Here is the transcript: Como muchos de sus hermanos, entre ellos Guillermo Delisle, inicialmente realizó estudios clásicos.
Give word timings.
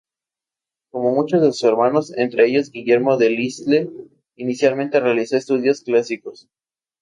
Como 0.91 1.13
muchos 1.13 1.43
de 1.43 1.49
sus 1.51 1.63
hermanos, 1.63 2.11
entre 2.17 2.47
ellos 2.47 2.71
Guillermo 2.71 3.17
Delisle, 3.17 3.87
inicialmente 4.35 4.99
realizó 4.99 5.37
estudios 5.37 5.81
clásicos. 5.81 6.49